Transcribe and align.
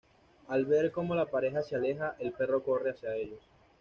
Al 0.47 0.65
ver 0.65 0.91
cómo 0.91 1.13
la 1.13 1.27
pareja 1.27 1.61
se 1.61 1.75
aleja, 1.75 2.15
el 2.17 2.31
perro 2.31 2.63
corre 2.63 2.89
hacia 2.89 3.13
ellos. 3.17 3.47